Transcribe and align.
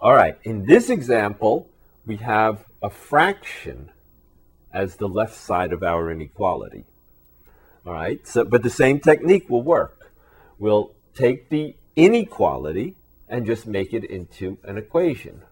All 0.00 0.14
right, 0.14 0.38
in 0.44 0.64
this 0.64 0.88
example, 0.88 1.68
we 2.06 2.16
have 2.16 2.64
a 2.82 2.88
fraction 2.88 3.90
as 4.72 4.96
the 4.96 5.08
left 5.08 5.34
side 5.34 5.74
of 5.74 5.82
our 5.82 6.10
inequality. 6.10 6.84
All 7.84 7.92
right, 7.92 8.26
so, 8.26 8.44
but 8.44 8.62
the 8.62 8.70
same 8.70 9.00
technique 9.00 9.50
will 9.50 9.62
work. 9.62 10.10
We'll 10.58 10.92
take 11.14 11.50
the 11.50 11.74
inequality 11.96 12.96
and 13.28 13.44
just 13.44 13.66
make 13.66 13.92
it 13.92 14.04
into 14.04 14.56
an 14.64 14.78
equation. 14.78 15.42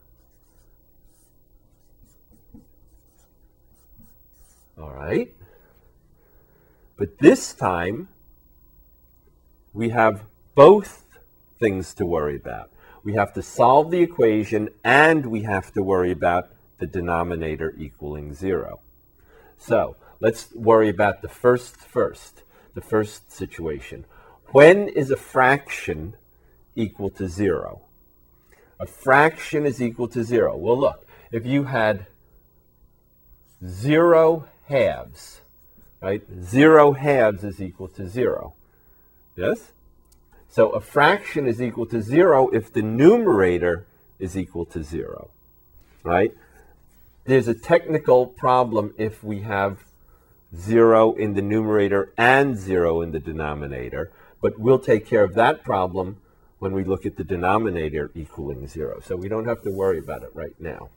All 4.81 4.93
right. 4.93 5.29
But 6.97 7.19
this 7.19 7.53
time, 7.53 8.09
we 9.73 9.91
have 9.91 10.25
both 10.55 11.05
things 11.61 11.93
to 11.95 12.07
worry 12.07 12.37
about. 12.37 12.71
We 13.09 13.15
have 13.15 13.33
to 13.37 13.43
solve 13.43 13.91
the 13.91 14.03
equation 14.03 14.69
and 14.85 15.25
we 15.25 15.45
have 15.45 15.73
to 15.73 15.83
worry 15.83 16.11
about 16.13 16.51
the 16.79 16.87
denominator 16.87 17.75
equaling 17.79 18.35
zero. 18.35 18.81
So 19.57 19.97
let's 20.21 20.53
worry 20.55 20.91
about 20.91 21.23
the 21.23 21.29
first 21.31 21.79
first, 21.79 22.43
the 22.75 22.83
first 22.83 23.33
situation. 23.33 24.05
When 24.49 24.89
is 24.89 25.11
a 25.11 25.17
fraction 25.17 26.17
equal 26.77 27.09
to 27.13 27.29
zero? 27.29 27.81
A 28.79 28.85
fraction 28.85 29.65
is 29.65 29.81
equal 29.81 30.09
to 30.09 30.23
zero. 30.23 30.55
Well, 30.55 30.79
look, 30.79 31.07
if 31.33 31.47
you 31.47 31.65
had 31.65 32.09
zero 33.65 34.49
halves, 34.67 35.41
right? 36.03 36.23
Zero 36.43 36.93
halves 36.93 37.43
is 37.43 37.63
equal 37.63 37.89
to 37.89 38.07
zero. 38.07 38.53
Yes? 39.35 39.73
So 40.49 40.71
a 40.71 40.81
fraction 40.81 41.47
is 41.47 41.61
equal 41.61 41.87
to 41.87 42.01
zero 42.03 42.49
if 42.49 42.73
the 42.73 42.83
numerator 42.83 43.87
is 44.19 44.37
equal 44.37 44.65
to 44.67 44.83
zero, 44.83 45.31
right? 46.03 46.33
There's 47.25 47.49
a 47.49 47.55
technical 47.55 48.27
problem 48.27 48.95
if 48.97 49.23
we 49.23 49.43
have 49.43 49.85
zero 50.57 51.13
in 51.13 51.35
the 51.35 51.43
numerator 51.43 52.13
and 52.17 52.57
zero 52.57 53.03
in 53.03 53.13
the 53.13 53.21
denominator, 53.21 54.11
but 54.41 54.59
we'll 54.59 54.79
take 54.79 55.07
care 55.07 55.23
of 55.23 55.35
that 55.35 55.63
problem 55.63 56.17
when 56.59 56.73
we 56.73 56.85
look 56.85 57.05
at 57.05 57.17
the 57.17 57.25
denominator 57.25 58.11
equaling 58.15 58.67
zero. 58.67 59.01
So 59.01 59.17
we 59.17 59.29
don't 59.29 59.47
have 59.47 59.63
to 59.63 59.71
worry 59.71 59.99
about 59.99 60.23
it 60.23 60.31
right 60.35 60.59
now. 60.59 60.89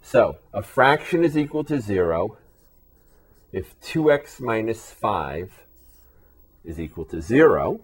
So 0.00 0.38
a 0.54 0.62
fraction 0.62 1.24
is 1.24 1.36
equal 1.36 1.64
to 1.64 1.80
zero 1.80 2.38
if 3.52 3.78
2x 3.80 4.40
minus 4.40 4.90
5 4.92 5.64
is 6.64 6.78
equal 6.78 7.04
to 7.06 7.20
0, 7.20 7.80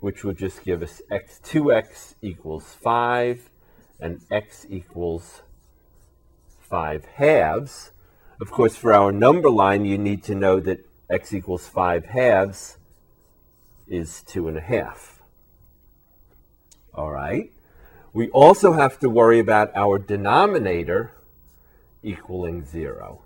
which 0.00 0.24
will 0.24 0.32
just 0.32 0.64
give 0.64 0.82
us 0.82 1.02
x 1.10 1.40
2x 1.44 2.14
equals 2.22 2.74
5 2.74 3.50
and 4.00 4.20
x 4.30 4.66
equals 4.68 5.42
5 6.60 7.04
halves. 7.04 7.90
Of 8.40 8.50
course, 8.50 8.76
for 8.76 8.92
our 8.92 9.12
number 9.12 9.50
line, 9.50 9.84
you 9.84 9.98
need 9.98 10.22
to 10.24 10.34
know 10.34 10.58
that 10.60 10.86
x 11.10 11.34
equals 11.34 11.68
5 11.68 12.06
halves 12.06 12.78
is 13.86 14.22
2 14.22 14.48
and 14.48 14.56
a 14.56 14.62
half. 14.62 15.20
All 16.94 17.10
right. 17.10 17.52
We 18.12 18.28
also 18.30 18.72
have 18.72 18.98
to 19.00 19.08
worry 19.08 19.38
about 19.38 19.70
our 19.76 19.98
denominator 19.98 21.12
equaling 22.02 22.64
0. 22.64 23.22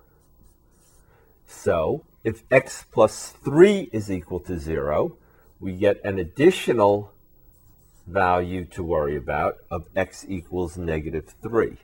So 1.47 2.05
if 2.25 2.43
x 2.51 2.85
plus 2.91 3.31
3 3.31 3.91
is 3.93 4.11
equal 4.11 4.41
to 4.41 4.59
0, 4.59 5.17
we 5.61 5.73
get 5.73 6.05
an 6.05 6.19
additional 6.19 7.13
value 8.07 8.65
to 8.65 8.83
worry 8.83 9.17
about 9.17 9.57
of 9.71 9.87
x 9.97 10.25
equals 10.29 10.77
negative 10.77 11.35
3. 11.43 11.79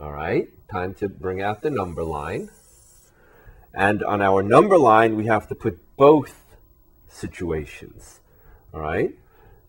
All 0.00 0.12
right, 0.12 0.48
time 0.70 0.94
to 0.94 1.08
bring 1.08 1.42
out 1.42 1.62
the 1.62 1.70
number 1.70 2.04
line. 2.04 2.50
And 3.74 4.02
on 4.02 4.22
our 4.22 4.42
number 4.42 4.78
line, 4.78 5.16
we 5.16 5.26
have 5.26 5.48
to 5.48 5.54
put 5.54 5.78
both 5.96 6.42
situations. 7.08 8.20
All 8.72 8.80
right, 8.80 9.14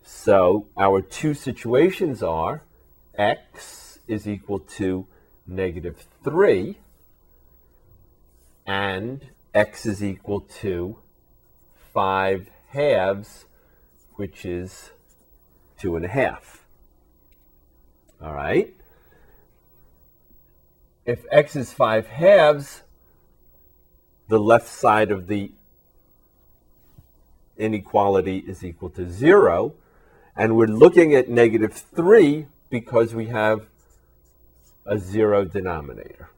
so 0.02 0.66
our 0.76 1.02
two 1.02 1.34
situations 1.34 2.22
are 2.22 2.62
x 3.14 3.98
is 4.06 4.26
equal 4.26 4.60
to 4.60 5.06
negative 5.46 6.06
3 6.24 6.78
and 8.66 9.26
x 9.54 9.86
is 9.86 10.04
equal 10.04 10.40
to 10.40 10.98
5 11.92 12.50
halves, 12.68 13.46
which 14.14 14.44
is 14.44 14.90
2 15.78 15.96
and 15.96 16.04
a 16.04 16.08
half. 16.08 16.64
All 18.22 18.34
right? 18.34 18.74
If 21.04 21.24
x 21.30 21.56
is 21.56 21.72
5 21.72 22.08
halves, 22.08 22.82
the 24.28 24.38
left 24.38 24.68
side 24.68 25.10
of 25.10 25.26
the 25.26 25.52
inequality 27.56 28.38
is 28.38 28.64
equal 28.64 28.90
to 28.90 29.08
0. 29.08 29.74
And 30.36 30.56
we're 30.56 30.66
looking 30.66 31.14
at 31.14 31.28
negative 31.28 31.72
3 31.72 32.46
because 32.70 33.14
we 33.14 33.26
have 33.26 33.66
a 34.86 34.98
0 34.98 35.44
denominator. 35.46 36.30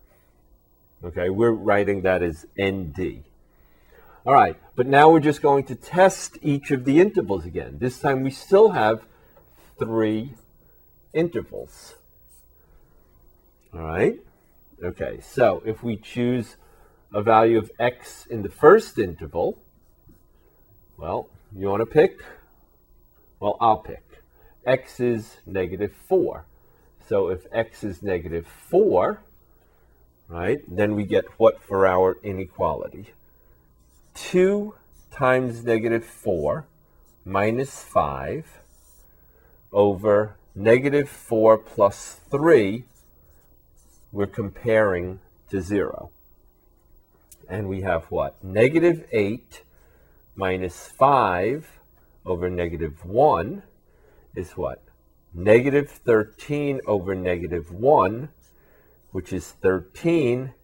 Okay, 1.03 1.31
we're 1.31 1.51
writing 1.51 2.03
that 2.03 2.23
as 2.23 2.47
ND. 2.61 3.25
All 4.27 4.35
right, 4.35 4.57
but 4.77 4.87
now 4.87 5.09
we're 5.09 5.21
just 5.21 5.41
going 5.41 5.65
to 5.65 5.75
test 5.75 6.37
each 6.43 6.71
of 6.71 6.85
the 6.85 7.01
intervals 7.01 7.47
again. 7.47 7.79
This 7.79 7.99
time 7.99 8.23
we 8.23 8.31
still 8.31 8.73
have 8.73 9.07
three 9.79 10.35
intervals. 11.15 11.95
All 13.73 13.81
right, 13.81 14.21
okay, 14.85 15.21
so 15.23 15.63
if 15.65 15.83
we 15.83 15.97
choose 15.97 16.57
a 17.15 17.23
value 17.23 17.57
of 17.57 17.71
x 17.79 18.27
in 18.27 18.43
the 18.43 18.51
first 18.51 18.99
interval, 18.99 19.59
well, 20.99 21.31
you 21.57 21.69
want 21.69 21.81
to 21.81 21.87
pick? 21.87 22.21
Well, 23.41 23.57
I'll 23.59 23.79
pick. 23.79 24.05
x 24.67 25.01
is 25.01 25.39
negative 25.47 25.95
4. 26.09 26.45
So 27.09 27.29
if 27.29 27.47
x 27.53 27.83
is 27.83 28.03
negative 28.03 28.47
4, 28.47 29.23
right? 30.29 30.61
Then 30.69 30.95
we 30.95 31.05
get 31.05 31.25
what 31.39 31.63
for 31.63 31.87
our 31.87 32.19
inequality? 32.23 33.15
2 34.29 34.75
times 35.11 35.65
negative 35.65 36.05
4 36.05 36.67
minus 37.25 37.83
5 37.83 38.61
over 39.73 40.37
negative 40.55 41.09
4 41.09 41.57
plus 41.59 42.17
3, 42.31 42.85
we're 44.13 44.27
comparing 44.27 45.21
to 45.49 45.61
0. 45.61 46.11
And 47.49 47.69
we 47.69 47.81
have 47.81 48.05
what? 48.05 48.43
Negative 48.45 49.07
8 49.11 49.63
minus 50.37 50.87
5 50.87 51.81
over 52.27 52.51
negative 52.51 53.05
1 53.05 53.63
is 54.37 54.53
what? 54.53 54.83
Negative 55.33 55.89
13 55.89 56.81
over 56.87 57.15
negative 57.15 57.73
1 57.73 58.29
which 59.13 59.33
is 59.33 59.49
13. 59.61 60.55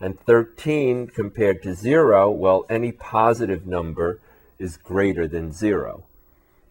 And 0.00 0.20
13 0.20 1.08
compared 1.08 1.62
to 1.64 1.74
0, 1.74 2.30
well, 2.30 2.64
any 2.70 2.92
positive 2.92 3.66
number 3.66 4.20
is 4.58 4.76
greater 4.76 5.26
than 5.26 5.52
0. 5.52 6.04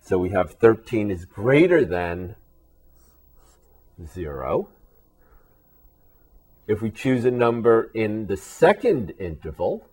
So 0.02 0.18
we 0.18 0.30
have 0.30 0.54
13 0.54 1.12
is 1.12 1.26
greater 1.26 1.84
than 1.84 2.36
0. 4.06 4.70
If 6.68 6.82
we 6.82 6.92
choose 6.92 7.26
a 7.26 7.32
number 7.32 7.90
in 7.94 8.28
the 8.28 8.38
second 8.38 9.14
interval, 9.20 9.88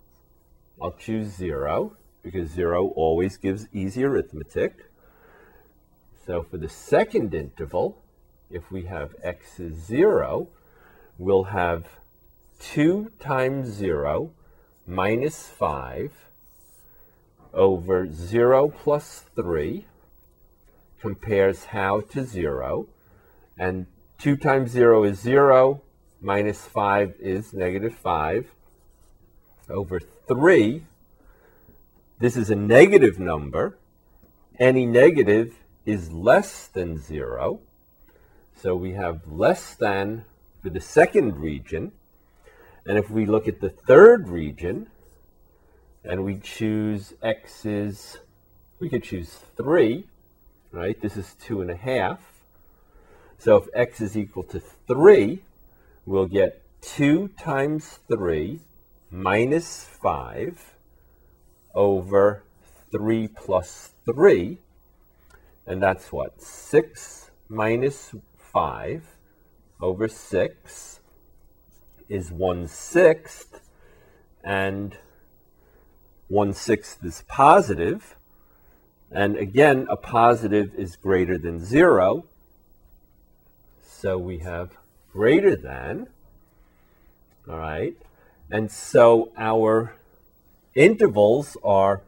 I'll 0.81 0.93
choose 0.93 1.29
0 1.29 1.95
because 2.21 2.49
0 2.49 2.87
always 2.95 3.37
gives 3.37 3.67
easy 3.73 4.03
arithmetic. 4.03 4.89
So 6.25 6.43
for 6.43 6.57
the 6.57 6.69
second 6.69 7.33
interval, 7.33 8.01
if 8.49 8.71
we 8.71 8.83
have 8.85 9.15
x 9.21 9.59
is 9.59 9.75
0, 9.75 10.47
we'll 11.17 11.43
have 11.45 11.87
2 12.59 13.11
times 13.19 13.69
0 13.69 14.31
minus 14.87 15.47
5 15.47 16.11
over 17.53 18.11
0 18.11 18.69
plus 18.69 19.23
3 19.35 19.85
compares 20.99 21.65
how 21.65 22.01
to 22.01 22.23
0. 22.23 22.87
And 23.57 23.85
2 24.19 24.35
times 24.37 24.71
0 24.71 25.03
is 25.03 25.19
0, 25.19 25.81
minus 26.21 26.65
5 26.65 27.15
is 27.19 27.53
negative 27.53 27.95
5 27.95 28.51
over 29.69 29.99
3. 30.27 30.83
This 32.19 32.35
is 32.35 32.49
a 32.49 32.55
negative 32.55 33.19
number. 33.19 33.77
Any 34.59 34.85
negative 34.85 35.55
is 35.85 36.11
less 36.11 36.67
than 36.67 36.97
0. 36.97 37.59
So 38.55 38.75
we 38.75 38.93
have 38.93 39.27
less 39.27 39.75
than 39.75 40.25
for 40.61 40.69
the 40.69 40.81
second 40.81 41.37
region. 41.37 41.91
And 42.85 42.97
if 42.97 43.09
we 43.09 43.25
look 43.25 43.47
at 43.47 43.61
the 43.61 43.69
third 43.69 44.29
region, 44.29 44.87
and 46.03 46.23
we 46.23 46.37
choose 46.37 47.13
x's, 47.23 48.19
we 48.79 48.89
could 48.89 49.03
choose 49.03 49.39
3, 49.57 50.05
right? 50.71 50.99
This 51.01 51.17
is 51.17 51.35
2 51.41 51.61
and 51.61 51.71
a 51.71 51.75
half 51.75 52.19
So 53.37 53.57
if 53.57 53.67
x 53.73 54.01
is 54.01 54.17
equal 54.17 54.43
to 54.43 54.59
3, 54.59 55.41
we'll 56.05 56.27
get 56.27 56.63
2 56.81 57.29
times 57.39 57.99
3 58.07 58.59
minus 59.11 59.83
5 60.01 60.75
over 61.73 62.43
3 62.91 63.27
plus 63.27 63.91
3. 64.05 64.59
And 65.67 65.81
that's 65.81 66.11
what? 66.11 66.41
6 66.41 67.31
minus 67.49 68.15
5 68.37 69.03
over 69.81 70.07
6 70.07 70.99
is 72.09 72.31
1 72.31 72.67
sixth. 72.67 73.61
And 74.43 74.97
1 76.27 76.53
sixth 76.53 77.03
is 77.03 77.23
positive. 77.27 78.15
And 79.11 79.37
again, 79.37 79.87
a 79.89 79.95
positive 79.95 80.73
is 80.75 80.95
greater 80.95 81.37
than 81.37 81.63
0. 81.63 82.25
So 83.81 84.17
we 84.17 84.39
have 84.39 84.77
greater 85.11 85.55
than. 85.55 86.07
All 87.49 87.57
right. 87.57 87.95
And 88.51 88.71
so 88.71 89.31
our 89.37 89.95
intervals 90.75 91.57
are 91.63 92.01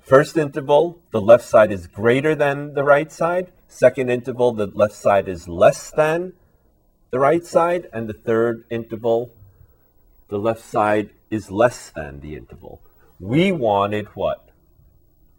first 0.00 0.36
interval, 0.36 0.98
the 1.10 1.20
left 1.20 1.44
side 1.44 1.72
is 1.72 1.86
greater 1.86 2.34
than 2.34 2.74
the 2.74 2.84
right 2.84 3.10
side. 3.10 3.50
Second 3.68 4.10
interval, 4.10 4.52
the 4.52 4.66
left 4.66 4.94
side 4.94 5.28
is 5.28 5.48
less 5.48 5.90
than 5.90 6.34
the 7.14 7.20
right 7.20 7.46
side. 7.46 7.88
And 7.92 8.08
the 8.08 8.12
third 8.12 8.64
interval, 8.70 9.32
the 10.26 10.36
left 10.36 10.64
side 10.64 11.10
is 11.30 11.48
less 11.48 11.90
than 11.90 12.18
the 12.18 12.34
interval. 12.34 12.82
We 13.20 13.52
wanted 13.52 14.06
what? 14.16 14.50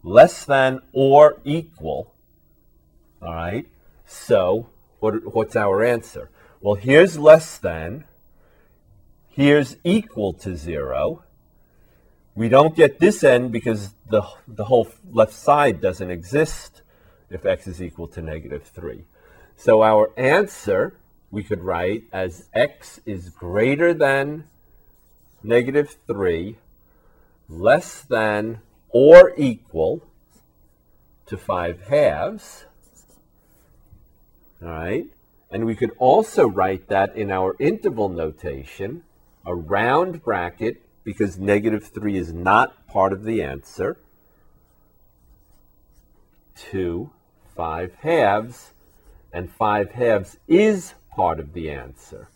Less 0.01 0.45
than 0.45 0.80
or 0.94 1.42
equal. 1.44 2.13
All 3.22 3.36
right. 3.36 3.68
So 4.06 4.69
what, 5.01 5.36
what's 5.36 5.57
our 5.57 5.83
answer? 5.83 6.30
Well, 6.62 6.75
here's 6.75 7.18
less 7.18 7.57
than. 7.57 8.06
Here's 9.27 9.75
equal 9.83 10.31
to 10.31 10.56
0. 10.56 11.25
We 12.36 12.48
don't 12.48 12.74
get 12.74 13.00
this 13.01 13.22
end 13.22 13.51
because 13.51 13.94
the, 14.10 14.24
the 14.48 14.66
whole 14.66 14.88
left 15.12 15.33
side 15.33 15.81
doesn't 15.81 16.10
exist 16.10 16.83
if 17.30 17.45
x 17.45 17.68
is 17.68 17.81
equal 17.81 18.07
to 18.07 18.22
negative 18.22 18.63
3. 18.63 19.04
So 19.57 19.83
our 19.83 20.12
answer 20.18 21.00
we 21.36 21.44
could 21.44 21.62
write 21.62 22.06
as 22.14 22.48
x 22.54 23.02
is 23.06 23.28
greater 23.28 23.94
than 23.94 24.46
negative 25.44 25.98
3, 26.08 26.56
less 27.50 28.02
than 28.02 28.62
or 28.88 29.34
equal 29.36 30.08
to 31.26 31.36
5 31.36 31.82
halves. 31.90 32.64
All 34.64 34.70
right? 34.70 35.08
And 35.52 35.66
we 35.66 35.76
could 35.76 35.92
also 35.98 36.48
write 36.48 36.88
that 36.88 37.18
in 37.18 37.30
our 37.30 37.58
interval 37.60 38.08
notation 38.08 39.04
a 39.46 39.54
round 39.54 40.24
bracket 40.24 40.82
because 41.04 41.38
negative 41.38 41.84
3 41.84 42.18
is 42.18 42.32
not 42.32 42.88
part 42.88 43.12
of 43.12 43.26
the 43.26 43.44
answer, 43.44 43.98
to 46.72 47.12
5 47.58 47.94
halves, 47.96 48.72
and 49.34 49.52
5 49.52 49.92
halves 49.92 50.38
is 50.48 50.94
part 51.15 51.39
of 51.39 51.53
the 51.53 51.69
answer. 51.69 52.29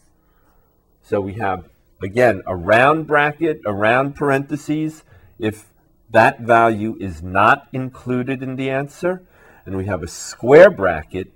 So 1.01 1.19
we 1.19 1.33
have, 1.33 1.69
again, 2.01 2.41
a 2.45 2.55
round 2.55 3.07
bracket, 3.07 3.61
a 3.65 3.73
round 3.73 4.15
parentheses, 4.15 5.03
if 5.37 5.65
that 6.09 6.41
value 6.41 6.97
is 6.99 7.21
not 7.21 7.67
included 7.73 8.41
in 8.41 8.55
the 8.55 8.69
answer, 8.69 9.23
and 9.65 9.77
we 9.77 9.85
have 9.85 10.01
a 10.01 10.07
square 10.07 10.69
bracket 10.69 11.31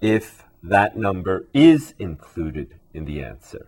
if 0.00 0.44
that 0.62 0.96
number 0.96 1.46
is 1.52 1.94
included 1.98 2.74
in 2.92 3.04
the 3.04 3.22
answer. 3.22 3.66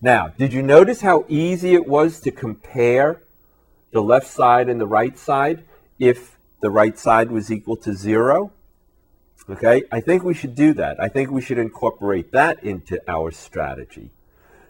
Now, 0.00 0.28
did 0.28 0.52
you 0.52 0.62
notice 0.62 1.02
how 1.02 1.26
easy 1.28 1.74
it 1.74 1.86
was 1.86 2.20
to 2.20 2.30
compare 2.30 3.22
the 3.92 4.00
left 4.00 4.26
side 4.26 4.68
and 4.68 4.80
the 4.80 4.86
right 4.86 5.18
side 5.18 5.64
if 5.98 6.38
the 6.62 6.70
right 6.70 6.98
side 6.98 7.30
was 7.30 7.52
equal 7.52 7.76
to 7.78 7.92
zero? 7.92 8.52
Okay, 9.48 9.82
I 9.90 10.00
think 10.00 10.22
we 10.22 10.34
should 10.34 10.54
do 10.54 10.74
that. 10.74 11.00
I 11.00 11.08
think 11.08 11.30
we 11.30 11.40
should 11.40 11.58
incorporate 11.58 12.32
that 12.32 12.62
into 12.62 13.00
our 13.08 13.30
strategy. 13.30 14.10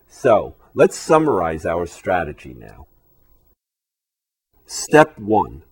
So 0.08 0.56
let's 0.75 0.96
summarize 0.96 1.67
our 1.67 1.87
strategy 1.87 2.55
now. 2.55 2.87
Step 4.67 5.19
one, 5.19 5.62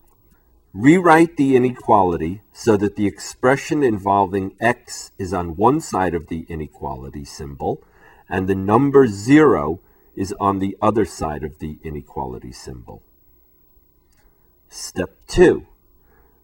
rewrite 0.72 1.36
the 1.36 1.56
inequality 1.56 2.42
so 2.52 2.76
that 2.76 2.96
the 2.96 3.06
expression 3.06 3.82
involving 3.82 4.56
x 4.60 5.12
is 5.18 5.32
on 5.32 5.56
one 5.56 5.80
side 5.80 6.14
of 6.14 6.28
the 6.28 6.44
inequality 6.48 7.24
symbol 7.24 7.82
and 8.28 8.48
the 8.48 8.54
number 8.54 9.06
0 9.06 9.80
is 10.14 10.34
on 10.40 10.58
the 10.58 10.76
other 10.82 11.04
side 11.04 11.44
of 11.44 11.60
the 11.60 11.78
inequality 11.82 12.52
symbol. 12.52 13.02
Step 14.68 15.16
2. 15.28 15.66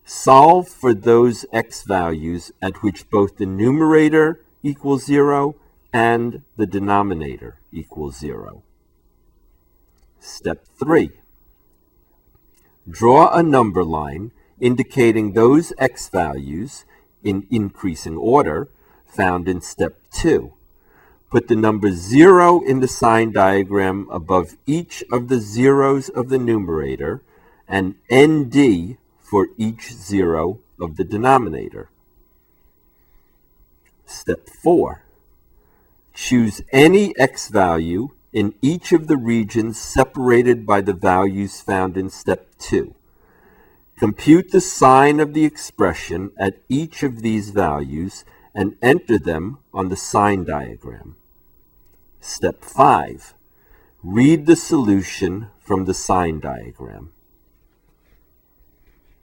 Solve 0.05 0.69
for 0.69 0.93
those 0.93 1.47
x 1.53 1.83
values 1.83 2.53
at 2.61 2.83
which 2.83 3.09
both 3.11 3.37
the 3.37 3.47
numerator 3.47 4.45
equals 4.63 5.07
0 5.07 5.57
and 5.93 6.43
the 6.57 6.67
denominator 6.67 7.61
equals 7.73 8.19
0. 8.19 8.63
Step 10.21 10.67
3. 10.79 11.11
Draw 12.89 13.35
a 13.35 13.43
number 13.43 13.85
line 13.85 14.33
indicating 14.61 15.33
those 15.33 15.73
x 15.79 16.09
values 16.09 16.85
in 17.23 17.47
increasing 17.51 18.17
order 18.17 18.69
found 19.07 19.49
in 19.49 19.61
step 19.61 19.99
2 20.13 20.53
Put 21.35 21.49
the 21.49 21.57
number 21.57 21.91
0 21.91 22.61
in 22.61 22.79
the 22.79 22.87
sign 22.87 23.33
diagram 23.33 24.07
above 24.09 24.57
each 24.67 25.03
of 25.11 25.27
the 25.27 25.41
zeros 25.41 26.09
of 26.09 26.29
the 26.29 26.39
numerator 26.39 27.23
and 27.67 27.97
ND 28.09 28.99
for 29.25 29.49
each 29.57 29.93
zero 29.93 30.61
of 30.79 30.97
the 30.97 31.05
denominator. 31.05 31.89
Step 34.07 34.49
4. 34.49 35.03
Choose 36.13 36.61
any 36.71 37.19
x 37.19 37.49
value 37.49 38.11
in 38.33 38.55
each 38.61 38.93
of 38.93 39.07
the 39.07 39.17
regions 39.17 39.81
separated 39.81 40.67
by 40.67 40.81
the 40.83 40.93
values 40.93 41.61
found 41.61 41.97
in 41.97 42.11
step 42.11 42.47
2. 42.59 42.95
Compute 43.99 44.51
the 44.51 44.61
sign 44.61 45.21
of 45.21 45.33
the 45.33 45.45
expression 45.45 46.31
at 46.39 46.61
each 46.69 47.03
of 47.03 47.23
these 47.23 47.51
values 47.51 48.25
and 48.55 48.77
enter 48.83 49.19
them 49.19 49.59
on 49.73 49.89
the 49.89 49.97
sign 49.97 50.45
diagram. 50.45 51.17
Step 52.21 52.63
5. 52.63 53.35
Read 54.03 54.45
the 54.45 54.57
solution 54.57 55.49
from 55.59 55.87
the 55.87 55.95
sign 55.95 56.41
diagram. 56.41 57.14